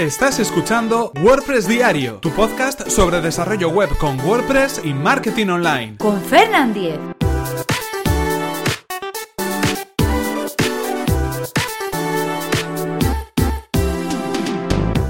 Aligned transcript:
Estás 0.00 0.38
escuchando 0.38 1.12
WordPress 1.22 1.68
Diario, 1.68 2.20
tu 2.22 2.30
podcast 2.30 2.88
sobre 2.88 3.20
desarrollo 3.20 3.68
web 3.68 3.90
con 3.98 4.18
WordPress 4.18 4.80
y 4.82 4.94
marketing 4.94 5.48
online. 5.48 5.98
Con 5.98 6.18
Fernand 6.22 6.72
Diez. 6.72 6.98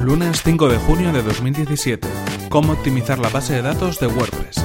Lunes 0.03 0.43
5 0.43 0.69
de 0.69 0.79
junio 0.79 1.13
de 1.13 1.23
2017. 1.23 2.09
Cómo 2.49 2.73
optimizar 2.73 3.21
la 3.21 3.29
base 3.29 3.55
de 3.55 3.63
datos 3.63 4.01
de 4.01 4.09
WordPress. 4.09 4.57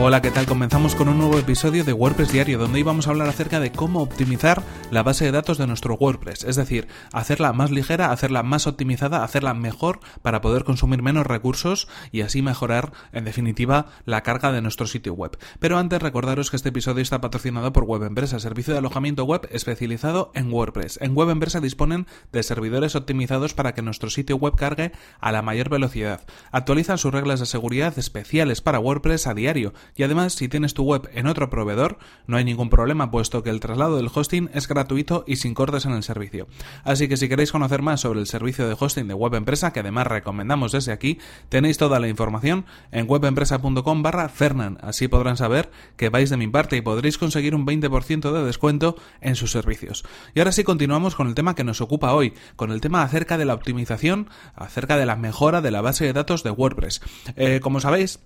Hola, 0.00 0.22
¿qué 0.22 0.30
tal? 0.30 0.46
Comenzamos 0.46 0.94
con 0.94 1.08
un 1.08 1.18
nuevo 1.18 1.40
episodio 1.40 1.82
de 1.82 1.92
WordPress 1.92 2.30
Diario, 2.30 2.56
donde 2.56 2.78
íbamos 2.78 3.08
a 3.08 3.10
hablar 3.10 3.28
acerca 3.28 3.58
de 3.58 3.72
cómo 3.72 4.00
optimizar 4.00 4.62
la 4.92 5.02
base 5.02 5.24
de 5.24 5.32
datos 5.32 5.58
de 5.58 5.66
nuestro 5.66 5.96
WordPress, 5.96 6.44
es 6.44 6.54
decir, 6.54 6.86
hacerla 7.12 7.52
más 7.52 7.72
ligera, 7.72 8.12
hacerla 8.12 8.44
más 8.44 8.68
optimizada, 8.68 9.24
hacerla 9.24 9.54
mejor 9.54 9.98
para 10.22 10.40
poder 10.40 10.62
consumir 10.62 11.02
menos 11.02 11.26
recursos 11.26 11.88
y 12.12 12.20
así 12.20 12.42
mejorar, 12.42 12.92
en 13.10 13.24
definitiva, 13.24 13.86
la 14.04 14.22
carga 14.22 14.52
de 14.52 14.62
nuestro 14.62 14.86
sitio 14.86 15.14
web. 15.14 15.36
Pero 15.58 15.78
antes 15.78 16.00
recordaros 16.00 16.50
que 16.50 16.56
este 16.56 16.68
episodio 16.68 17.02
está 17.02 17.20
patrocinado 17.20 17.72
por 17.72 17.82
Web 17.82 18.04
Empresa, 18.04 18.38
servicio 18.38 18.74
de 18.74 18.78
alojamiento 18.78 19.24
web 19.24 19.48
especializado 19.50 20.30
en 20.36 20.52
WordPress. 20.52 21.00
En 21.02 21.16
Web 21.16 21.30
Empresa 21.30 21.60
disponen 21.60 22.06
de 22.30 22.44
servidores 22.44 22.94
optimizados 22.94 23.52
para 23.52 23.74
que 23.74 23.82
nuestro 23.82 24.10
sitio 24.10 24.36
web 24.36 24.54
cargue 24.54 24.92
a 25.18 25.32
la 25.32 25.42
mayor 25.42 25.70
velocidad. 25.70 26.24
Actualizan 26.52 26.98
sus 26.98 27.12
reglas 27.12 27.40
de 27.40 27.46
seguridad 27.46 27.98
especiales 27.98 28.60
para 28.60 28.78
WordPress 28.78 29.26
a 29.26 29.34
diario 29.34 29.74
y 29.96 30.02
además, 30.02 30.34
si 30.34 30.48
tienes 30.48 30.74
tu 30.74 30.84
web 30.84 31.08
en 31.12 31.26
otro 31.26 31.50
proveedor, 31.50 31.98
no 32.26 32.36
hay 32.36 32.44
ningún 32.44 32.70
problema, 32.70 33.10
puesto 33.10 33.42
que 33.42 33.50
el 33.50 33.60
traslado 33.60 33.96
del 33.96 34.10
hosting 34.12 34.50
es 34.54 34.68
gratuito 34.68 35.24
y 35.26 35.36
sin 35.36 35.54
cortes 35.54 35.86
en 35.86 35.92
el 35.92 36.02
servicio. 36.02 36.48
Así 36.84 37.08
que 37.08 37.16
si 37.16 37.28
queréis 37.28 37.52
conocer 37.52 37.82
más 37.82 38.00
sobre 38.00 38.20
el 38.20 38.26
servicio 38.26 38.68
de 38.68 38.76
hosting 38.78 39.08
de 39.08 39.14
Web 39.14 39.34
Empresa, 39.34 39.72
que 39.72 39.80
además 39.80 40.06
recomendamos 40.06 40.72
desde 40.72 40.92
aquí, 40.92 41.18
tenéis 41.48 41.78
toda 41.78 42.00
la 42.00 42.08
información 42.08 42.66
en 42.92 43.06
webempresa.com 43.08 44.02
barra 44.02 44.28
Fernan. 44.28 44.78
Así 44.80 45.08
podrán 45.08 45.36
saber 45.36 45.70
que 45.96 46.08
vais 46.08 46.30
de 46.30 46.36
mi 46.36 46.48
parte 46.48 46.76
y 46.76 46.80
podréis 46.80 47.18
conseguir 47.18 47.54
un 47.54 47.66
20% 47.66 48.32
de 48.32 48.44
descuento 48.44 48.96
en 49.20 49.36
sus 49.36 49.50
servicios. 49.50 50.04
Y 50.34 50.40
ahora 50.40 50.52
sí 50.52 50.64
continuamos 50.64 51.14
con 51.14 51.28
el 51.28 51.34
tema 51.34 51.54
que 51.54 51.64
nos 51.64 51.80
ocupa 51.80 52.12
hoy, 52.12 52.34
con 52.56 52.70
el 52.70 52.80
tema 52.80 53.02
acerca 53.02 53.38
de 53.38 53.44
la 53.44 53.54
optimización, 53.54 54.28
acerca 54.54 54.96
de 54.96 55.06
la 55.06 55.16
mejora 55.16 55.60
de 55.60 55.70
la 55.70 55.80
base 55.80 56.04
de 56.04 56.12
datos 56.12 56.42
de 56.42 56.50
WordPress. 56.50 57.00
Eh, 57.36 57.60
como 57.60 57.80
sabéis, 57.80 58.20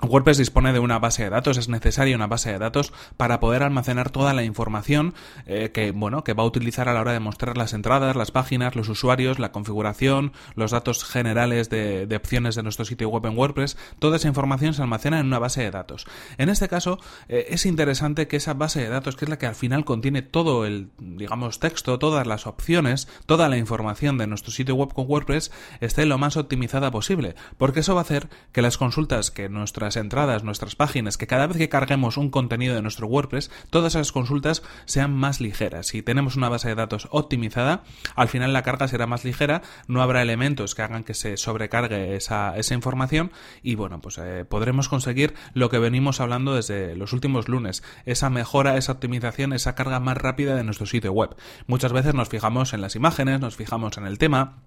WordPress 0.00 0.38
dispone 0.38 0.72
de 0.72 0.78
una 0.78 1.00
base 1.00 1.24
de 1.24 1.30
datos, 1.30 1.56
es 1.56 1.68
necesaria 1.68 2.14
una 2.14 2.28
base 2.28 2.52
de 2.52 2.58
datos 2.58 2.92
para 3.16 3.40
poder 3.40 3.64
almacenar 3.64 4.10
toda 4.10 4.32
la 4.32 4.44
información 4.44 5.12
eh, 5.46 5.70
que, 5.72 5.90
bueno, 5.90 6.22
que 6.22 6.34
va 6.34 6.44
a 6.44 6.46
utilizar 6.46 6.88
a 6.88 6.92
la 6.92 7.00
hora 7.00 7.12
de 7.12 7.20
mostrar 7.20 7.56
las 7.56 7.72
entradas, 7.72 8.14
las 8.14 8.30
páginas, 8.30 8.76
los 8.76 8.88
usuarios, 8.88 9.40
la 9.40 9.50
configuración, 9.50 10.32
los 10.54 10.70
datos 10.70 11.04
generales 11.04 11.68
de, 11.68 12.08
opciones 12.14 12.54
de 12.54 12.62
nuestro 12.62 12.84
sitio 12.84 13.08
web 13.08 13.26
en 13.26 13.36
WordPress. 13.36 13.76
Toda 13.98 14.16
esa 14.16 14.28
información 14.28 14.72
se 14.72 14.82
almacena 14.82 15.18
en 15.18 15.26
una 15.26 15.40
base 15.40 15.62
de 15.62 15.70
datos. 15.72 16.06
En 16.36 16.48
este 16.48 16.68
caso, 16.68 16.98
eh, 17.28 17.46
es 17.50 17.66
interesante 17.66 18.28
que 18.28 18.36
esa 18.36 18.54
base 18.54 18.80
de 18.80 18.88
datos, 18.88 19.16
que 19.16 19.24
es 19.24 19.28
la 19.28 19.38
que 19.38 19.46
al 19.46 19.56
final 19.56 19.84
contiene 19.84 20.22
todo 20.22 20.64
el, 20.64 20.90
digamos, 20.98 21.58
texto, 21.58 21.98
todas 21.98 22.26
las 22.26 22.46
opciones, 22.46 23.08
toda 23.26 23.48
la 23.48 23.56
información 23.56 24.16
de 24.16 24.28
nuestro 24.28 24.52
sitio 24.52 24.76
web 24.76 24.92
con 24.94 25.06
WordPress, 25.08 25.50
esté 25.80 26.06
lo 26.06 26.18
más 26.18 26.36
optimizada 26.36 26.92
posible, 26.92 27.34
porque 27.56 27.80
eso 27.80 27.94
va 27.94 28.02
a 28.02 28.02
hacer 28.02 28.28
que 28.52 28.62
las 28.62 28.78
consultas 28.78 29.32
que 29.32 29.48
nuestra 29.48 29.87
entradas, 29.96 30.44
nuestras 30.44 30.76
páginas, 30.76 31.16
que 31.16 31.26
cada 31.26 31.46
vez 31.46 31.56
que 31.56 31.68
carguemos 31.68 32.16
un 32.16 32.30
contenido 32.30 32.74
de 32.74 32.82
nuestro 32.82 33.06
WordPress, 33.06 33.50
todas 33.70 33.94
esas 33.94 34.12
consultas 34.12 34.62
sean 34.84 35.14
más 35.14 35.40
ligeras. 35.40 35.86
Si 35.86 36.02
tenemos 36.02 36.36
una 36.36 36.48
base 36.48 36.68
de 36.68 36.74
datos 36.74 37.08
optimizada, 37.10 37.82
al 38.14 38.28
final 38.28 38.52
la 38.52 38.62
carga 38.62 38.88
será 38.88 39.06
más 39.06 39.24
ligera, 39.24 39.62
no 39.86 40.02
habrá 40.02 40.22
elementos 40.22 40.74
que 40.74 40.82
hagan 40.82 41.04
que 41.04 41.14
se 41.14 41.36
sobrecargue 41.36 42.16
esa, 42.16 42.56
esa 42.56 42.74
información 42.74 43.30
y 43.62 43.74
bueno, 43.74 44.00
pues 44.00 44.18
eh, 44.18 44.44
podremos 44.48 44.88
conseguir 44.88 45.34
lo 45.54 45.70
que 45.70 45.78
venimos 45.78 46.20
hablando 46.20 46.54
desde 46.54 46.96
los 46.96 47.12
últimos 47.12 47.48
lunes, 47.48 47.82
esa 48.04 48.30
mejora, 48.30 48.76
esa 48.76 48.92
optimización, 48.92 49.52
esa 49.52 49.74
carga 49.74 50.00
más 50.00 50.16
rápida 50.16 50.54
de 50.54 50.64
nuestro 50.64 50.86
sitio 50.86 51.12
web. 51.12 51.36
Muchas 51.66 51.92
veces 51.92 52.14
nos 52.14 52.28
fijamos 52.28 52.72
en 52.72 52.80
las 52.80 52.96
imágenes, 52.96 53.40
nos 53.40 53.56
fijamos 53.56 53.96
en 53.98 54.06
el 54.06 54.18
tema, 54.18 54.62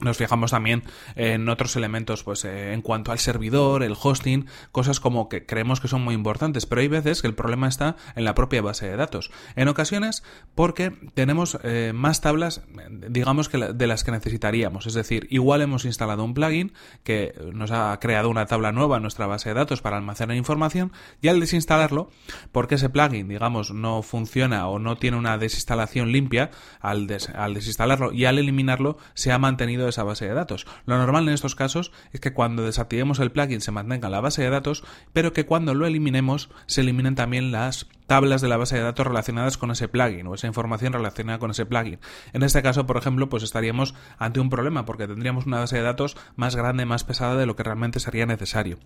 nos 0.00 0.16
fijamos 0.16 0.50
también 0.50 0.82
en 1.16 1.48
otros 1.48 1.76
elementos, 1.76 2.22
pues 2.22 2.44
eh, 2.44 2.72
en 2.72 2.82
cuanto 2.82 3.12
al 3.12 3.18
servidor, 3.18 3.82
el 3.82 3.96
hosting, 4.00 4.46
cosas 4.72 5.00
como 5.00 5.28
que 5.28 5.46
creemos 5.46 5.80
que 5.80 5.88
son 5.88 6.02
muy 6.02 6.14
importantes, 6.14 6.66
pero 6.66 6.80
hay 6.80 6.88
veces 6.88 7.20
que 7.22 7.28
el 7.28 7.34
problema 7.34 7.68
está 7.68 7.96
en 8.14 8.24
la 8.24 8.34
propia 8.34 8.62
base 8.62 8.88
de 8.88 8.96
datos. 8.96 9.30
En 9.56 9.68
ocasiones, 9.68 10.22
porque 10.54 10.92
tenemos 11.14 11.58
eh, 11.62 11.92
más 11.94 12.20
tablas, 12.20 12.62
digamos 13.08 13.48
que 13.48 13.58
de 13.58 13.86
las 13.86 14.04
que 14.04 14.12
necesitaríamos. 14.12 14.86
Es 14.86 14.94
decir, 14.94 15.26
igual 15.30 15.62
hemos 15.62 15.84
instalado 15.84 16.24
un 16.24 16.34
plugin 16.34 16.72
que 17.04 17.34
nos 17.52 17.70
ha 17.70 17.98
creado 18.00 18.28
una 18.28 18.46
tabla 18.46 18.72
nueva 18.72 18.96
en 18.96 19.02
nuestra 19.02 19.26
base 19.26 19.50
de 19.50 19.54
datos 19.54 19.82
para 19.82 19.96
almacenar 19.96 20.36
información 20.36 20.92
y 21.20 21.28
al 21.28 21.40
desinstalarlo, 21.40 22.10
porque 22.52 22.76
ese 22.76 22.88
plugin, 22.88 23.28
digamos, 23.28 23.72
no 23.72 24.02
funciona 24.02 24.68
o 24.68 24.78
no 24.78 24.96
tiene 24.96 25.16
una 25.16 25.38
desinstalación 25.38 26.12
limpia, 26.12 26.50
al, 26.80 27.06
al 27.34 27.54
desinstalarlo 27.54 28.12
y 28.12 28.24
al 28.24 28.38
eliminarlo 28.38 28.96
se 29.14 29.32
ha 29.32 29.38
mantenido 29.38 29.88
esa 29.90 30.04
base 30.04 30.26
de 30.26 30.34
datos. 30.34 30.66
Lo 30.86 30.96
normal 30.96 31.28
en 31.28 31.34
estos 31.34 31.54
casos 31.54 31.92
es 32.12 32.20
que 32.20 32.32
cuando 32.32 32.64
desactivemos 32.64 33.20
el 33.20 33.30
plugin 33.30 33.60
se 33.60 33.70
mantenga 33.70 34.08
la 34.08 34.20
base 34.20 34.42
de 34.42 34.50
datos, 34.50 34.84
pero 35.12 35.32
que 35.32 35.46
cuando 35.46 35.74
lo 35.74 35.86
eliminemos 35.86 36.50
se 36.66 36.80
eliminen 36.80 37.14
también 37.14 37.52
las 37.52 37.86
tablas 38.06 38.40
de 38.40 38.48
la 38.48 38.56
base 38.56 38.76
de 38.76 38.82
datos 38.82 39.06
relacionadas 39.06 39.56
con 39.56 39.70
ese 39.70 39.86
plugin 39.86 40.26
o 40.26 40.34
esa 40.34 40.46
información 40.48 40.92
relacionada 40.92 41.38
con 41.38 41.52
ese 41.52 41.66
plugin. 41.66 42.00
En 42.32 42.42
este 42.42 42.62
caso, 42.62 42.86
por 42.86 42.96
ejemplo, 42.96 43.28
pues 43.28 43.42
estaríamos 43.42 43.94
ante 44.18 44.40
un 44.40 44.50
problema 44.50 44.84
porque 44.84 45.06
tendríamos 45.06 45.46
una 45.46 45.60
base 45.60 45.76
de 45.76 45.82
datos 45.82 46.16
más 46.34 46.56
grande, 46.56 46.86
más 46.86 47.04
pesada 47.04 47.36
de 47.36 47.46
lo 47.46 47.54
que 47.56 47.62
realmente 47.62 48.00
sería 48.00 48.26
necesario. 48.26 48.78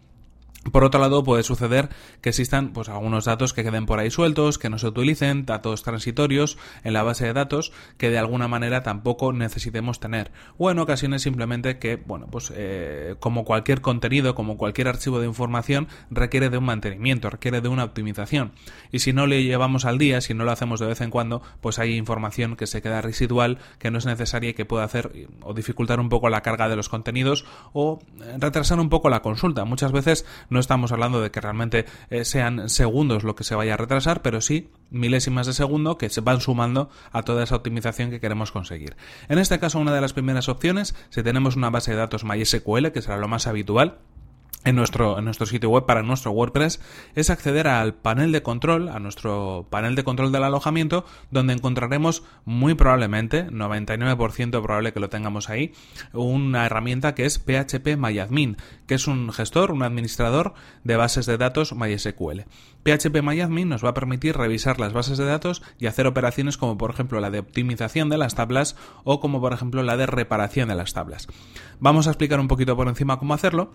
Por 0.72 0.84
otro 0.84 1.00
lado, 1.00 1.25
puede 1.25 1.42
suceder 1.42 1.91
que 2.20 2.30
existan 2.30 2.72
pues, 2.72 2.88
algunos 2.88 3.26
datos 3.26 3.52
que 3.52 3.62
queden 3.62 3.86
por 3.86 3.98
ahí 3.98 4.10
sueltos, 4.10 4.58
que 4.58 4.70
no 4.70 4.78
se 4.78 4.88
utilicen, 4.88 5.44
datos 5.44 5.82
transitorios 5.82 6.58
en 6.82 6.92
la 6.94 7.02
base 7.02 7.26
de 7.26 7.32
datos 7.32 7.72
que 7.98 8.10
de 8.10 8.19
alguna 8.19 8.48
manera 8.48 8.82
tampoco 8.82 9.32
necesitemos 9.32 10.00
tener. 10.00 10.32
O 10.58 10.70
en 10.70 10.78
ocasiones 10.78 11.22
simplemente 11.22 11.78
que, 11.78 11.97
bueno, 11.97 12.26
pues 12.30 12.53
eh, 12.54 13.16
como 13.20 13.44
cualquier 13.44 13.80
contenido, 13.80 14.34
como 14.34 14.56
cualquier 14.56 14.88
archivo 14.88 15.20
de 15.20 15.26
información, 15.26 15.88
requiere 16.10 16.50
de 16.50 16.58
un 16.58 16.64
mantenimiento, 16.64 17.30
requiere 17.30 17.60
de 17.60 17.69
una 17.69 17.84
optimización. 17.84 18.53
Y 18.91 19.00
si 19.00 19.12
no 19.12 19.26
le 19.26 19.44
llevamos 19.44 19.84
al 19.84 19.98
día, 19.98 20.20
si 20.20 20.34
no 20.34 20.44
lo 20.44 20.53
hacemos 20.53 20.80
de 20.80 20.86
vez 20.86 21.00
en 21.00 21.10
cuando, 21.10 21.42
pues 21.60 21.78
hay 21.78 21.97
información 21.97 22.56
que 22.56 22.66
se 22.66 22.82
queda 22.82 23.00
residual, 23.03 23.58
que 23.78 23.91
no 23.91 23.98
es 23.98 24.06
necesaria 24.06 24.50
y 24.50 24.54
que 24.54 24.64
puede 24.64 24.84
hacer 24.84 25.28
o 25.42 25.54
dificultar 25.54 26.00
un 26.00 26.08
poco 26.08 26.28
la 26.28 26.42
carga 26.42 26.69
de 26.69 26.76
los 26.76 26.88
contenidos 26.88 27.44
o 27.72 28.00
retrasar 28.38 28.80
un 28.80 28.88
poco 28.88 29.10
la 29.10 29.22
consulta. 29.22 29.64
Muchas 29.64 29.92
veces 29.92 30.26
no 30.54 30.60
estamos 30.60 30.92
hablando 30.92 31.20
de 31.20 31.31
que 31.31 31.41
realmente 31.41 31.84
eh, 32.09 32.25
sean 32.25 32.70
segundos 32.70 33.25
lo 33.25 33.34
que 33.34 33.44
se 33.44 33.54
vaya 33.54 33.75
a 33.75 33.76
retrasar, 33.76 34.22
pero 34.22 34.41
sí 34.41 34.70
milésimas 34.91 35.47
de 35.47 35.53
segundo 35.53 35.98
que 35.98 36.09
se 36.09 36.22
van 36.22 36.41
sumando 36.41 36.88
a 37.12 37.22
toda 37.22 37.42
esa 37.42 37.56
optimización 37.56 38.10
que 38.10 38.20
queremos 38.20 38.53
conseguir. 38.53 38.97
En 39.28 39.38
este 39.38 39.59
caso, 39.59 39.78
una 39.78 39.92
de 39.92 40.00
las 40.00 40.12
primeras 40.12 40.48
opciones, 40.48 40.94
si 41.10 41.22
tenemos 41.22 41.56
una 41.56 41.70
base 41.70 41.91
de 41.91 41.98
datos 41.98 42.25
MySQL, 42.25 42.92
que 42.92 43.03
será 43.03 43.19
lo 43.19 43.28
más 43.28 43.47
habitual, 43.47 43.98
en 44.64 44.76
nuestro, 44.76 45.19
en 45.19 45.25
nuestro 45.25 45.47
sitio 45.47 45.70
web 45.70 45.84
para 45.86 46.02
nuestro 46.02 46.32
WordPress 46.32 46.80
es 47.14 47.30
acceder 47.30 47.69
al 47.69 47.94
panel 47.94 48.32
de 48.32 48.42
control, 48.42 48.88
a 48.88 48.98
nuestro 48.98 49.66
panel 49.70 49.94
de 49.94 50.04
control 50.04 50.32
del 50.32 50.44
alojamiento, 50.44 51.04
donde 51.30 51.52
encontraremos 51.52 52.25
muy 52.44 52.74
probablemente, 52.74 53.47
99% 53.47 54.62
probable 54.62 54.92
que 54.92 55.00
lo 55.00 55.10
tengamos 55.10 55.50
ahí, 55.50 55.72
una 56.12 56.66
herramienta 56.66 57.14
que 57.14 57.26
es 57.26 57.38
PHP 57.38 57.97
MyAdmin, 57.97 58.56
que 58.86 58.94
es 58.94 59.06
un 59.06 59.32
gestor, 59.32 59.70
un 59.70 59.82
administrador 59.82 60.54
de 60.82 60.97
bases 60.97 61.26
de 61.26 61.36
datos 61.36 61.74
MySQL. 61.74 62.42
PHP 62.84 63.22
MyAdmin 63.22 63.69
nos 63.69 63.84
va 63.84 63.91
a 63.91 63.94
permitir 63.94 64.36
revisar 64.36 64.80
las 64.80 64.92
bases 64.92 65.19
de 65.19 65.24
datos 65.24 65.62
y 65.78 65.86
hacer 65.86 66.06
operaciones 66.06 66.56
como 66.56 66.78
por 66.78 66.91
ejemplo 66.91 67.20
la 67.20 67.30
de 67.30 67.38
optimización 67.38 68.09
de 68.09 68.18
las 68.18 68.34
tablas 68.34 68.77
o 69.04 69.21
como 69.21 69.41
por 69.41 69.53
ejemplo 69.53 69.83
la 69.83 69.97
de 69.97 70.06
reparación 70.06 70.68
de 70.68 70.74
las 70.74 70.92
tablas. 70.92 71.27
Vamos 71.80 72.06
a 72.06 72.10
explicar 72.10 72.41
un 72.41 72.48
poquito 72.48 72.77
por 72.77 72.89
encima 72.89 73.18
cómo 73.18 73.34
hacerlo 73.34 73.72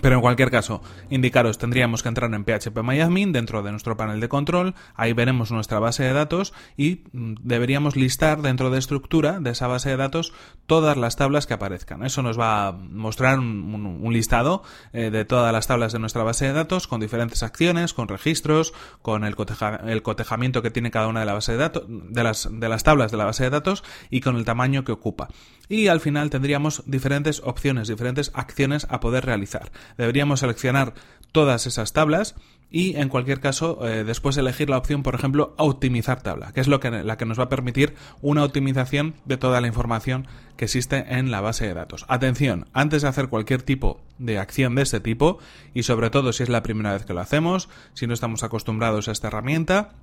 pero 0.00 0.16
en 0.16 0.20
cualquier 0.20 0.50
caso, 0.50 0.82
indicaros, 1.10 1.58
tendríamos 1.58 2.02
que 2.02 2.08
entrar 2.08 2.32
en 2.32 2.44
phpMyAdmin 2.44 3.32
dentro 3.32 3.62
de 3.62 3.70
nuestro 3.70 3.96
panel 3.96 4.20
de 4.20 4.28
control, 4.28 4.74
ahí 4.94 5.12
veremos 5.12 5.50
nuestra 5.50 5.78
base 5.78 6.04
de 6.04 6.12
datos 6.12 6.52
y 6.76 7.02
mm, 7.12 7.34
deberíamos 7.42 7.96
listar 7.96 8.42
dentro 8.42 8.70
de 8.70 8.78
estructura 8.78 9.40
de 9.40 9.50
esa 9.50 9.66
base 9.66 9.90
de 9.90 9.96
datos 9.96 10.32
todas 10.66 10.96
las 10.96 11.16
tablas 11.16 11.46
que 11.46 11.54
aparezcan. 11.54 12.04
Eso 12.04 12.22
nos 12.22 12.38
va 12.38 12.68
a 12.68 12.72
mostrar 12.72 13.38
un, 13.38 14.08
listado 14.12 14.62
eh, 14.92 15.10
de 15.10 15.24
todas 15.24 15.52
las 15.52 15.66
tablas 15.66 15.92
de 15.92 15.98
nuestra 15.98 16.22
base 16.22 16.46
de 16.46 16.52
datos 16.52 16.86
con 16.86 17.00
diferentes 17.00 17.42
acciones, 17.42 17.94
con 17.94 18.08
registros, 18.08 18.72
con 19.02 19.24
el, 19.24 19.34
cotejamiento 19.34 20.62
que 20.62 20.70
tiene 20.70 20.90
cada 20.90 21.08
una 21.08 21.20
de, 21.20 21.26
la 21.26 21.34
base 21.34 21.52
de, 21.52 21.58
datos, 21.58 21.84
de, 21.88 22.22
las, 22.22 22.48
de 22.50 22.68
las 22.68 22.84
tablas 22.84 23.10
de 23.10 23.16
la 23.16 23.24
base 23.24 23.44
de 23.44 23.50
datos 23.50 23.84
y 24.10 24.20
con 24.20 24.36
el 24.36 24.44
tamaño 24.44 24.84
que 24.84 24.92
ocupa. 24.92 25.28
Y 25.68 25.88
al 25.88 26.00
final 26.00 26.30
tendríamos 26.30 26.82
diferentes 26.86 27.42
opciones, 27.44 27.88
diferentes 27.88 28.30
acciones 28.34 28.86
a 28.90 29.00
poder 29.00 29.26
realizar. 29.26 29.70
Deberíamos 29.96 30.40
seleccionar 30.40 30.94
todas 31.32 31.66
esas 31.66 31.92
tablas 31.92 32.34
y 32.70 32.96
en 32.96 33.08
cualquier 33.08 33.40
caso 33.40 33.86
eh, 33.86 34.04
después 34.04 34.36
elegir 34.36 34.68
la 34.68 34.76
opción 34.76 35.02
por 35.02 35.14
ejemplo 35.14 35.54
optimizar 35.56 36.22
tabla 36.22 36.52
que 36.52 36.60
es 36.60 36.68
lo 36.68 36.80
que 36.80 36.90
la 36.90 37.16
que 37.16 37.24
nos 37.24 37.38
va 37.38 37.44
a 37.44 37.48
permitir 37.48 37.94
una 38.20 38.44
optimización 38.44 39.14
de 39.24 39.38
toda 39.38 39.60
la 39.60 39.66
información 39.66 40.26
que 40.56 40.66
existe 40.66 41.04
en 41.08 41.30
la 41.30 41.40
base 41.40 41.66
de 41.66 41.74
datos. 41.74 42.04
Atención 42.08 42.66
antes 42.72 43.02
de 43.02 43.08
hacer 43.08 43.28
cualquier 43.28 43.62
tipo 43.62 44.00
de 44.18 44.38
acción 44.38 44.74
de 44.74 44.82
este 44.82 45.00
tipo 45.00 45.38
y 45.72 45.84
sobre 45.84 46.10
todo 46.10 46.32
si 46.32 46.42
es 46.42 46.48
la 46.48 46.62
primera 46.62 46.92
vez 46.92 47.04
que 47.04 47.14
lo 47.14 47.20
hacemos 47.20 47.68
si 47.94 48.06
no 48.06 48.14
estamos 48.14 48.42
acostumbrados 48.42 49.08
a 49.08 49.12
esta 49.12 49.28
herramienta 49.28 49.94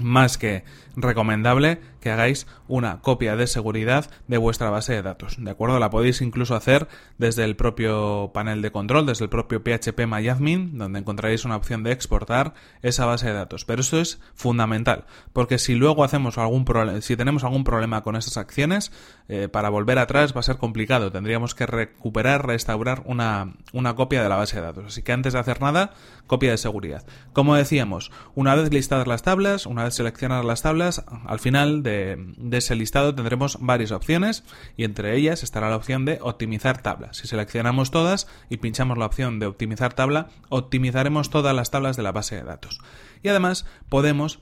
más 0.00 0.38
que 0.38 0.64
recomendable 0.96 1.80
que 2.00 2.10
hagáis 2.10 2.46
una 2.68 3.00
copia 3.00 3.34
de 3.36 3.46
seguridad 3.46 4.10
de 4.28 4.36
vuestra 4.36 4.70
base 4.70 4.92
de 4.92 5.02
datos. 5.02 5.36
¿De 5.38 5.50
acuerdo? 5.50 5.78
La 5.78 5.90
podéis 5.90 6.20
incluso 6.20 6.54
hacer 6.54 6.86
desde 7.18 7.44
el 7.44 7.56
propio 7.56 8.30
panel 8.34 8.60
de 8.62 8.70
control, 8.70 9.06
desde 9.06 9.24
el 9.24 9.30
propio 9.30 9.62
PHP 9.62 10.06
MyAdmin, 10.06 10.76
donde 10.76 10.98
encontraréis 10.98 11.44
una 11.44 11.56
opción 11.56 11.82
de 11.82 11.92
exportar 11.92 12.54
esa 12.82 13.06
base 13.06 13.28
de 13.28 13.32
datos. 13.32 13.64
Pero 13.64 13.80
eso 13.80 13.98
es 13.98 14.20
fundamental, 14.34 15.06
porque 15.32 15.58
si 15.58 15.74
luego 15.74 16.04
hacemos 16.04 16.36
algún 16.36 16.64
problema, 16.64 17.00
si 17.00 17.16
tenemos 17.16 17.42
algún 17.44 17.64
problema 17.64 18.02
con 18.02 18.16
esas 18.16 18.36
acciones, 18.36 18.92
eh, 19.28 19.48
para 19.48 19.70
volver 19.70 19.98
atrás 19.98 20.34
va 20.34 20.40
a 20.40 20.42
ser 20.44 20.58
complicado. 20.58 21.10
Tendríamos 21.10 21.54
que 21.54 21.64
recuperar, 21.66 22.46
restaurar 22.46 23.02
una, 23.06 23.54
una 23.72 23.94
copia 23.94 24.22
de 24.22 24.28
la 24.28 24.36
base 24.36 24.56
de 24.56 24.62
datos. 24.62 24.84
Así 24.86 25.02
que 25.02 25.12
antes 25.12 25.32
de 25.32 25.38
hacer 25.38 25.62
nada, 25.62 25.94
copia 26.26 26.50
de 26.50 26.58
seguridad. 26.58 27.04
Como 27.32 27.54
decíamos, 27.54 28.10
una 28.34 28.54
vez 28.54 28.70
listadas 28.70 29.06
las 29.06 29.22
tablas, 29.22 29.64
una 29.64 29.83
vez 29.84 29.94
seleccionadas 29.94 30.44
las 30.44 30.62
tablas, 30.62 31.04
al 31.26 31.38
final 31.38 31.82
de, 31.82 32.34
ese 32.52 32.74
listado 32.74 33.14
tendremos 33.14 33.58
varias 33.60 33.92
opciones 33.92 34.44
y 34.76 34.84
entre 34.84 35.16
ellas 35.16 35.42
estará 35.42 35.70
la 35.70 35.76
opción 35.76 36.04
de 36.04 36.18
optimizar 36.20 36.82
tabla. 36.82 37.12
Si 37.12 37.26
seleccionamos 37.26 37.90
todas 37.90 38.26
y 38.50 38.58
pinchamos 38.58 38.98
la 38.98 39.06
opción 39.06 39.38
de 39.38 39.46
optimizar 39.46 39.94
tabla, 39.94 40.28
optimizaremos 40.48 41.30
todas 41.30 41.54
las 41.54 41.70
tablas 41.70 41.96
de 41.96 42.02
la 42.02 42.12
base 42.12 42.36
de 42.36 42.42
datos. 42.42 42.80
Y 43.22 43.28
además 43.28 43.66
podemos 43.88 44.40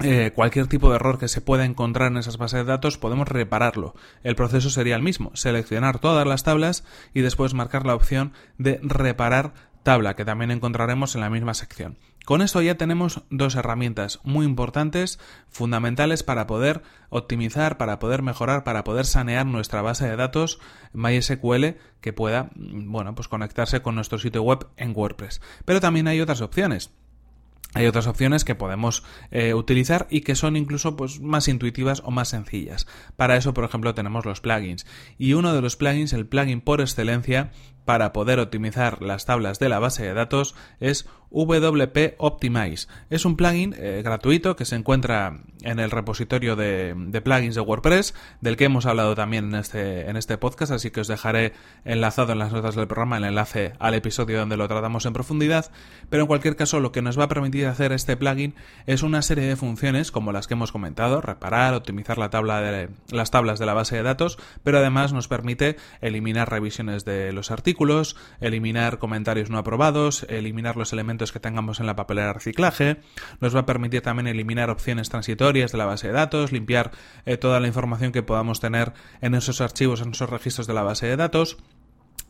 eh, 0.00 0.30
cualquier 0.34 0.66
tipo 0.66 0.90
de 0.90 0.96
error 0.96 1.18
que 1.18 1.26
se 1.26 1.40
pueda 1.40 1.64
encontrar 1.64 2.12
en 2.12 2.18
esas 2.18 2.36
bases 2.36 2.58
de 2.58 2.64
datos 2.64 2.98
podemos 2.98 3.28
repararlo. 3.28 3.94
El 4.22 4.36
proceso 4.36 4.68
sería 4.68 4.94
el 4.94 5.02
mismo, 5.02 5.30
seleccionar 5.34 6.00
todas 6.00 6.26
las 6.26 6.42
tablas 6.42 6.84
y 7.14 7.22
después 7.22 7.54
marcar 7.54 7.86
la 7.86 7.94
opción 7.94 8.34
de 8.58 8.78
reparar 8.82 9.54
tabla 9.86 10.16
que 10.16 10.24
también 10.24 10.50
encontraremos 10.50 11.14
en 11.14 11.20
la 11.20 11.30
misma 11.30 11.54
sección. 11.54 11.96
Con 12.24 12.42
esto 12.42 12.60
ya 12.60 12.74
tenemos 12.74 13.22
dos 13.30 13.54
herramientas 13.54 14.18
muy 14.24 14.44
importantes, 14.44 15.20
fundamentales 15.48 16.24
para 16.24 16.48
poder 16.48 16.82
optimizar, 17.08 17.78
para 17.78 18.00
poder 18.00 18.20
mejorar, 18.20 18.64
para 18.64 18.82
poder 18.82 19.06
sanear 19.06 19.46
nuestra 19.46 19.82
base 19.82 20.08
de 20.08 20.16
datos 20.16 20.58
MySQL 20.92 21.76
que 22.00 22.12
pueda, 22.12 22.50
bueno, 22.56 23.14
pues 23.14 23.28
conectarse 23.28 23.80
con 23.80 23.94
nuestro 23.94 24.18
sitio 24.18 24.42
web 24.42 24.66
en 24.76 24.92
WordPress. 24.92 25.40
Pero 25.64 25.80
también 25.80 26.08
hay 26.08 26.20
otras 26.20 26.40
opciones. 26.40 26.90
Hay 27.74 27.86
otras 27.86 28.08
opciones 28.08 28.44
que 28.44 28.54
podemos 28.56 29.04
eh, 29.30 29.54
utilizar 29.54 30.08
y 30.10 30.22
que 30.22 30.34
son 30.34 30.56
incluso 30.56 30.96
pues, 30.96 31.20
más 31.20 31.46
intuitivas 31.46 32.02
o 32.04 32.10
más 32.10 32.28
sencillas. 32.28 32.88
Para 33.14 33.36
eso, 33.36 33.54
por 33.54 33.64
ejemplo, 33.64 33.94
tenemos 33.94 34.24
los 34.24 34.40
plugins. 34.40 34.84
Y 35.16 35.34
uno 35.34 35.54
de 35.54 35.60
los 35.60 35.76
plugins, 35.76 36.12
el 36.12 36.26
plugin 36.26 36.60
por 36.60 36.80
excelencia, 36.80 37.52
para 37.86 38.12
poder 38.12 38.40
optimizar 38.40 39.00
las 39.00 39.24
tablas 39.24 39.58
de 39.58 39.70
la 39.70 39.78
base 39.78 40.02
de 40.02 40.12
datos 40.12 40.54
es 40.80 41.08
WP 41.30 42.14
Optimize. 42.18 42.88
Es 43.10 43.24
un 43.24 43.36
plugin 43.36 43.74
eh, 43.76 44.02
gratuito 44.04 44.56
que 44.56 44.64
se 44.64 44.76
encuentra 44.76 45.40
en 45.62 45.80
el 45.80 45.90
repositorio 45.90 46.54
de, 46.56 46.94
plugins 47.24 47.54
de 47.54 47.60
WordPress, 47.60 48.14
del 48.40 48.56
que 48.56 48.64
hemos 48.64 48.86
hablado 48.86 49.14
también 49.14 49.46
en 49.46 49.56
este, 49.56 50.08
en 50.08 50.16
este 50.16 50.38
podcast, 50.38 50.72
así 50.72 50.90
que 50.90 51.00
os 51.00 51.08
dejaré 51.08 51.52
enlazado 51.84 52.32
en 52.32 52.38
las 52.38 52.52
notas 52.52 52.74
del 52.74 52.86
programa 52.86 53.18
el 53.18 53.24
enlace 53.24 53.72
al 53.78 53.94
episodio 53.94 54.38
donde 54.38 54.56
lo 54.56 54.68
tratamos 54.68 55.06
en 55.06 55.12
profundidad. 55.12 55.70
Pero 56.10 56.22
en 56.22 56.26
cualquier 56.28 56.56
caso, 56.56 56.80
lo 56.80 56.92
que 56.92 57.02
nos 57.02 57.18
va 57.18 57.24
a 57.24 57.28
permitir 57.28 57.66
hacer 57.66 57.92
este 57.92 58.16
plugin 58.16 58.54
es 58.86 59.02
una 59.02 59.22
serie 59.22 59.44
de 59.44 59.56
funciones 59.56 60.12
como 60.12 60.32
las 60.32 60.46
que 60.46 60.54
hemos 60.54 60.72
comentado, 60.72 61.20
reparar, 61.20 61.74
optimizar 61.74 62.18
la 62.18 62.30
tabla 62.30 62.60
de, 62.60 62.88
las 63.10 63.30
tablas 63.30 63.58
de 63.58 63.66
la 63.66 63.74
base 63.74 63.96
de 63.96 64.02
datos, 64.02 64.38
pero 64.62 64.78
además 64.78 65.12
nos 65.12 65.28
permite 65.28 65.76
eliminar 66.00 66.50
revisiones 66.50 67.04
de 67.04 67.32
los 67.32 67.50
artículos 67.50 67.75
eliminar 68.40 68.98
comentarios 68.98 69.50
no 69.50 69.58
aprobados, 69.58 70.26
eliminar 70.28 70.76
los 70.76 70.92
elementos 70.92 71.32
que 71.32 71.40
tengamos 71.40 71.80
en 71.80 71.86
la 71.86 71.96
papelera 71.96 72.28
de 72.28 72.32
reciclaje, 72.34 73.00
nos 73.40 73.54
va 73.54 73.60
a 73.60 73.66
permitir 73.66 74.02
también 74.02 74.26
eliminar 74.26 74.70
opciones 74.70 75.08
transitorias 75.08 75.72
de 75.72 75.78
la 75.78 75.86
base 75.86 76.08
de 76.08 76.12
datos, 76.14 76.52
limpiar 76.52 76.92
eh, 77.24 77.36
toda 77.36 77.60
la 77.60 77.66
información 77.66 78.12
que 78.12 78.22
podamos 78.22 78.60
tener 78.60 78.92
en 79.20 79.34
esos 79.34 79.60
archivos, 79.60 80.00
en 80.00 80.10
esos 80.10 80.30
registros 80.30 80.66
de 80.66 80.74
la 80.74 80.82
base 80.82 81.06
de 81.06 81.16
datos 81.16 81.58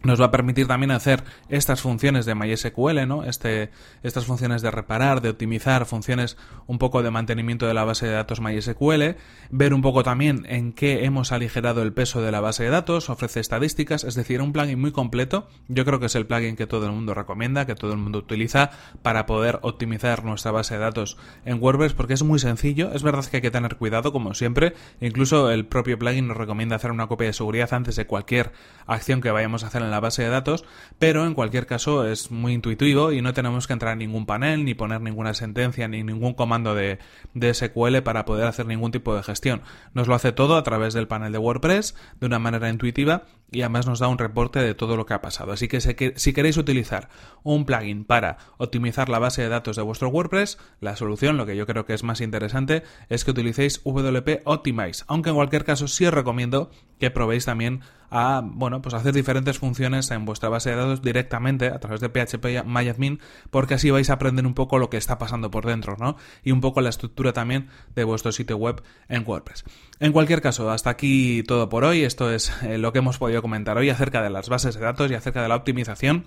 nos 0.06 0.20
va 0.20 0.26
a 0.26 0.30
permitir 0.30 0.66
también 0.66 0.90
hacer 0.90 1.24
estas 1.48 1.80
funciones 1.80 2.26
de 2.26 2.34
MySQL, 2.34 3.06
¿no? 3.06 3.24
Este, 3.24 3.70
estas 4.02 4.24
funciones 4.24 4.62
de 4.62 4.70
reparar, 4.70 5.20
de 5.20 5.30
optimizar, 5.30 5.86
funciones 5.86 6.36
un 6.66 6.78
poco 6.78 7.02
de 7.02 7.10
mantenimiento 7.10 7.66
de 7.66 7.74
la 7.74 7.84
base 7.84 8.06
de 8.06 8.12
datos 8.12 8.40
MySQL, 8.40 9.16
ver 9.50 9.74
un 9.74 9.82
poco 9.82 10.02
también 10.02 10.46
en 10.48 10.72
qué 10.72 11.04
hemos 11.04 11.32
aligerado 11.32 11.82
el 11.82 11.92
peso 11.92 12.22
de 12.22 12.32
la 12.32 12.40
base 12.40 12.64
de 12.64 12.70
datos, 12.70 13.10
ofrece 13.10 13.40
estadísticas, 13.40 14.04
es 14.04 14.14
decir, 14.14 14.40
un 14.40 14.52
plugin 14.52 14.80
muy 14.80 14.92
completo. 14.92 15.48
Yo 15.68 15.84
creo 15.84 16.00
que 16.00 16.06
es 16.06 16.14
el 16.14 16.26
plugin 16.26 16.56
que 16.56 16.66
todo 16.66 16.86
el 16.86 16.92
mundo 16.92 17.14
recomienda, 17.14 17.66
que 17.66 17.74
todo 17.74 17.92
el 17.92 17.98
mundo 17.98 18.18
utiliza 18.18 18.70
para 19.02 19.26
poder 19.26 19.58
optimizar 19.62 20.24
nuestra 20.24 20.52
base 20.52 20.74
de 20.74 20.80
datos 20.80 21.16
en 21.44 21.62
WordPress 21.62 21.94
porque 21.94 22.14
es 22.14 22.22
muy 22.22 22.38
sencillo. 22.38 22.92
Es 22.92 23.02
verdad 23.02 23.24
que 23.24 23.38
hay 23.38 23.42
que 23.42 23.50
tener 23.50 23.76
cuidado, 23.76 24.12
como 24.12 24.34
siempre. 24.34 24.74
Incluso 25.00 25.50
el 25.50 25.66
propio 25.66 25.98
plugin 25.98 26.28
nos 26.28 26.36
recomienda 26.36 26.76
hacer 26.76 26.90
una 26.90 27.06
copia 27.06 27.26
de 27.26 27.32
seguridad 27.32 27.72
antes 27.72 27.96
de 27.96 28.06
cualquier 28.06 28.52
acción 28.86 29.20
que 29.20 29.30
vayamos 29.30 29.64
a 29.64 29.68
hacer 29.68 29.82
en 29.82 29.90
la 29.90 29.95
base 30.00 30.22
de 30.22 30.28
datos, 30.28 30.64
pero 30.98 31.26
en 31.26 31.34
cualquier 31.34 31.66
caso 31.66 32.06
es 32.06 32.30
muy 32.30 32.52
intuitivo 32.52 33.12
y 33.12 33.22
no 33.22 33.34
tenemos 33.34 33.66
que 33.66 33.72
entrar 33.72 33.92
en 33.92 34.00
ningún 34.00 34.26
panel, 34.26 34.64
ni 34.64 34.74
poner 34.74 35.00
ninguna 35.00 35.34
sentencia, 35.34 35.88
ni 35.88 36.02
ningún 36.02 36.34
comando 36.34 36.74
de, 36.74 36.98
de 37.34 37.54
SQL 37.54 37.98
para 38.02 38.24
poder 38.24 38.46
hacer 38.46 38.66
ningún 38.66 38.92
tipo 38.92 39.14
de 39.14 39.22
gestión. 39.22 39.62
Nos 39.94 40.08
lo 40.08 40.14
hace 40.14 40.32
todo 40.32 40.56
a 40.56 40.62
través 40.62 40.94
del 40.94 41.08
panel 41.08 41.32
de 41.32 41.38
WordPress 41.38 41.94
de 42.20 42.26
una 42.26 42.38
manera 42.38 42.68
intuitiva 42.68 43.24
y 43.50 43.62
además 43.62 43.86
nos 43.86 43.98
da 43.98 44.08
un 44.08 44.18
reporte 44.18 44.58
de 44.60 44.74
todo 44.74 44.96
lo 44.96 45.06
que 45.06 45.14
ha 45.14 45.20
pasado. 45.20 45.52
Así 45.52 45.68
que 45.68 45.80
si 45.80 46.32
queréis 46.32 46.56
utilizar 46.56 47.08
un 47.42 47.64
plugin 47.64 48.04
para 48.04 48.38
optimizar 48.58 49.08
la 49.08 49.18
base 49.18 49.42
de 49.42 49.48
datos 49.48 49.76
de 49.76 49.82
vuestro 49.82 50.08
WordPress, 50.08 50.58
la 50.80 50.96
solución, 50.96 51.36
lo 51.36 51.46
que 51.46 51.56
yo 51.56 51.66
creo 51.66 51.86
que 51.86 51.94
es 51.94 52.02
más 52.02 52.20
interesante, 52.20 52.82
es 53.08 53.24
que 53.24 53.30
utilicéis 53.30 53.80
WP 53.84 54.42
Optimize. 54.44 55.04
Aunque 55.06 55.30
en 55.30 55.36
cualquier 55.36 55.64
caso 55.64 55.88
sí 55.88 56.06
os 56.06 56.14
recomiendo 56.14 56.70
que 56.98 57.10
probéis 57.10 57.44
también 57.44 57.82
a 58.10 58.42
bueno 58.44 58.82
pues 58.82 58.94
hacer 58.94 59.12
diferentes 59.12 59.58
funciones 59.58 60.10
en 60.10 60.24
vuestra 60.24 60.48
base 60.48 60.70
de 60.70 60.76
datos 60.76 61.02
directamente 61.02 61.66
a 61.66 61.78
través 61.78 62.00
de 62.00 62.08
PHP 62.08 62.64
MyAdmin 62.64 63.20
porque 63.50 63.74
así 63.74 63.90
vais 63.90 64.10
a 64.10 64.14
aprender 64.14 64.46
un 64.46 64.54
poco 64.54 64.78
lo 64.78 64.90
que 64.90 64.96
está 64.96 65.18
pasando 65.18 65.50
por 65.50 65.66
dentro 65.66 65.96
¿no? 65.98 66.16
y 66.42 66.52
un 66.52 66.60
poco 66.60 66.80
la 66.80 66.90
estructura 66.90 67.32
también 67.32 67.68
de 67.94 68.04
vuestro 68.04 68.32
sitio 68.32 68.56
web 68.56 68.82
en 69.08 69.24
WordPress 69.26 69.64
en 69.98 70.12
cualquier 70.12 70.40
caso 70.40 70.70
hasta 70.70 70.90
aquí 70.90 71.42
todo 71.46 71.68
por 71.68 71.84
hoy 71.84 72.02
esto 72.02 72.30
es 72.30 72.52
eh, 72.62 72.78
lo 72.78 72.92
que 72.92 73.00
hemos 73.00 73.18
podido 73.18 73.35
comentar 73.42 73.76
hoy 73.76 73.90
acerca 73.90 74.22
de 74.22 74.30
las 74.30 74.48
bases 74.48 74.74
de 74.74 74.80
datos 74.80 75.10
y 75.10 75.14
acerca 75.14 75.42
de 75.42 75.48
la 75.48 75.56
optimización 75.56 76.26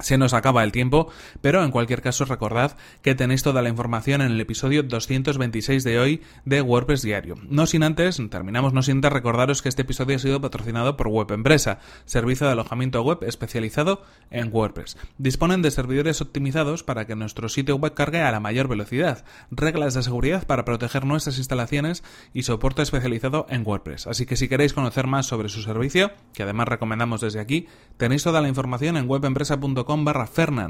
se 0.00 0.18
nos 0.18 0.34
acaba 0.34 0.64
el 0.64 0.72
tiempo, 0.72 1.08
pero 1.40 1.64
en 1.64 1.70
cualquier 1.70 2.02
caso 2.02 2.24
recordad 2.24 2.76
que 3.02 3.14
tenéis 3.14 3.42
toda 3.42 3.62
la 3.62 3.68
información 3.68 4.20
en 4.20 4.32
el 4.32 4.40
episodio 4.40 4.82
226 4.82 5.84
de 5.84 5.98
hoy 5.98 6.22
de 6.44 6.62
WordPress 6.62 7.02
Diario. 7.02 7.36
No 7.48 7.66
sin 7.66 7.82
antes, 7.82 8.20
terminamos 8.30 8.72
no 8.72 8.82
sin 8.82 8.96
antes 8.98 9.12
recordaros 9.12 9.62
que 9.62 9.68
este 9.68 9.82
episodio 9.82 10.16
ha 10.16 10.20
sido 10.20 10.40
patrocinado 10.40 10.96
por 10.96 11.08
Web 11.08 11.32
Empresa, 11.32 11.78
servicio 12.04 12.46
de 12.46 12.52
alojamiento 12.52 13.02
web 13.02 13.18
especializado 13.22 14.02
en 14.30 14.50
WordPress. 14.52 14.96
Disponen 15.18 15.62
de 15.62 15.70
servidores 15.70 16.20
optimizados 16.20 16.82
para 16.82 17.06
que 17.06 17.16
nuestro 17.16 17.48
sitio 17.48 17.76
web 17.76 17.94
cargue 17.94 18.20
a 18.20 18.30
la 18.30 18.40
mayor 18.40 18.68
velocidad, 18.68 19.24
reglas 19.50 19.94
de 19.94 20.02
seguridad 20.02 20.46
para 20.46 20.64
proteger 20.64 21.04
nuestras 21.04 21.38
instalaciones 21.38 22.04
y 22.32 22.42
soporte 22.44 22.82
especializado 22.82 23.46
en 23.48 23.66
WordPress. 23.66 24.06
Así 24.06 24.26
que 24.26 24.36
si 24.36 24.48
queréis 24.48 24.72
conocer 24.72 25.06
más 25.06 25.26
sobre 25.26 25.48
su 25.48 25.62
servicio, 25.62 26.12
que 26.32 26.44
además 26.44 26.68
recomendamos 26.68 27.20
desde 27.20 27.40
aquí, 27.40 27.66
tenéis 27.96 28.22
toda 28.22 28.40
la 28.40 28.48
información 28.48 28.96
en 28.96 29.08
webempresa.com 29.08 29.87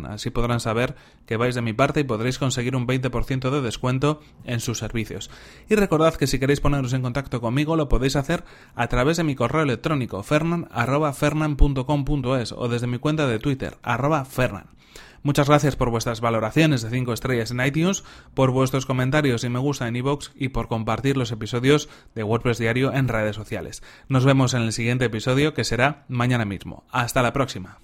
Así 0.06 0.30
podrán 0.30 0.60
saber 0.60 0.94
que 1.26 1.36
vais 1.36 1.54
de 1.54 1.62
mi 1.62 1.72
parte 1.72 2.00
y 2.00 2.04
podréis 2.04 2.38
conseguir 2.38 2.76
un 2.76 2.86
20% 2.86 3.50
de 3.50 3.60
descuento 3.60 4.20
en 4.44 4.60
sus 4.60 4.78
servicios. 4.78 5.30
Y 5.68 5.74
recordad 5.74 6.14
que 6.14 6.26
si 6.26 6.38
queréis 6.38 6.60
poneros 6.60 6.92
en 6.92 7.02
contacto 7.02 7.40
conmigo 7.40 7.76
lo 7.76 7.88
podéis 7.88 8.16
hacer 8.16 8.44
a 8.74 8.86
través 8.88 9.16
de 9.16 9.24
mi 9.24 9.34
correo 9.34 9.62
electrónico 9.62 10.22
fernan.fernan.com.es 10.22 12.52
o 12.52 12.68
desde 12.68 12.86
mi 12.86 12.98
cuenta 12.98 13.26
de 13.26 13.38
Twitter 13.38 13.78
arroba 13.82 14.24
fernan. 14.24 14.78
Muchas 15.22 15.48
gracias 15.48 15.76
por 15.76 15.90
vuestras 15.90 16.20
valoraciones 16.20 16.82
de 16.82 16.90
5 16.90 17.12
estrellas 17.12 17.50
en 17.50 17.64
iTunes, 17.64 18.04
por 18.34 18.52
vuestros 18.52 18.86
comentarios 18.86 19.44
y 19.44 19.48
me 19.48 19.58
gusta 19.58 19.88
en 19.88 19.96
iVoox 19.96 20.30
y 20.36 20.50
por 20.50 20.68
compartir 20.68 21.16
los 21.16 21.32
episodios 21.32 21.88
de 22.14 22.22
WordPress 22.22 22.58
Diario 22.58 22.92
en 22.92 23.08
redes 23.08 23.36
sociales. 23.36 23.82
Nos 24.08 24.24
vemos 24.24 24.54
en 24.54 24.62
el 24.62 24.72
siguiente 24.72 25.06
episodio 25.06 25.54
que 25.54 25.64
será 25.64 26.04
mañana 26.08 26.44
mismo. 26.44 26.84
Hasta 26.90 27.22
la 27.22 27.32
próxima. 27.32 27.78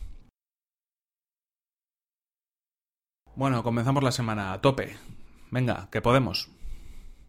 Bueno, 3.36 3.64
comenzamos 3.64 4.04
la 4.04 4.12
semana 4.12 4.52
a 4.52 4.60
tope. 4.60 4.96
Venga, 5.50 5.88
que 5.90 6.00
podemos. 6.00 6.50